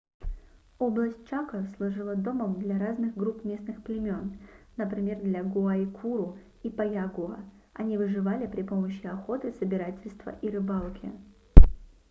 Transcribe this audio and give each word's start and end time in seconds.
область 0.79 1.25
чако 1.29 1.63
служила 1.77 2.15
домом 2.15 2.59
для 2.59 2.79
разных 2.79 3.13
групп 3.15 3.43
местных 3.43 3.83
племен 3.83 4.39
например 4.75 5.21
для 5.21 5.43
гуайкуру 5.43 6.39
и 6.63 6.71
паягуа 6.71 7.45
они 7.73 7.99
выживали 7.99 8.47
при 8.47 8.63
помощи 8.63 9.05
охоты 9.05 9.51
собирательства 9.53 10.31
и 10.41 10.49
рыбалки 10.49 11.11